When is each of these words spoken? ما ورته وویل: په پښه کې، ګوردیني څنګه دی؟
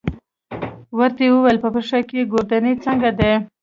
ما 0.95 0.97
ورته 0.97 1.21
وویل: 1.29 1.57
په 1.63 1.69
پښه 1.75 1.99
کې، 2.09 2.29
ګوردیني 2.31 2.73
څنګه 2.85 3.09
دی؟ 3.19 3.31